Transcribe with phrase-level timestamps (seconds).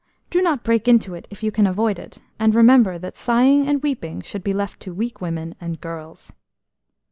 [0.31, 3.83] Do not break into it if you can avoid it, and remember that sighing and
[3.83, 6.33] weeping should be left to weak women and girls."